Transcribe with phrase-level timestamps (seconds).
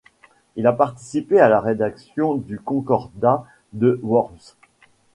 [0.55, 4.55] Il a participé à la rédaction du concordat de Worms.